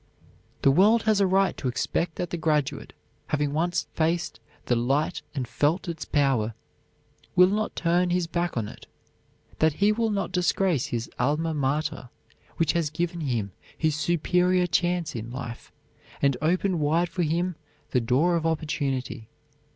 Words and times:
The 0.63 0.71
world 0.71 1.03
has 1.03 1.21
a 1.21 1.27
right 1.27 1.55
to 1.57 1.67
expect 1.67 2.15
that 2.15 2.31
the 2.31 2.35
graduate, 2.37 2.93
having 3.27 3.53
once 3.53 3.85
faced 3.93 4.39
the 4.65 4.75
light 4.75 5.21
and 5.35 5.47
felt 5.47 5.87
its 5.87 6.05
power, 6.05 6.55
will 7.35 7.51
not 7.51 7.75
turn 7.75 8.09
his 8.09 8.25
back 8.25 8.57
on 8.57 8.67
it; 8.67 8.87
that 9.59 9.73
he 9.73 9.91
will 9.91 10.09
not 10.09 10.31
disgrace 10.31 10.87
his 10.87 11.07
alma 11.19 11.53
mater 11.53 12.09
which 12.57 12.73
has 12.73 12.89
given 12.89 13.21
him 13.21 13.51
his 13.77 13.95
superior 13.95 14.65
chance 14.65 15.13
in 15.15 15.29
life 15.29 15.71
and 16.19 16.35
opened 16.41 16.79
wide 16.79 17.07
for 17.09 17.21
him 17.21 17.55
the 17.91 18.01
door 18.01 18.35
of 18.35 18.43
opportunity. 18.43 19.29